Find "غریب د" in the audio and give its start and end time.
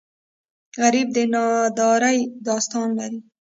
0.81-1.17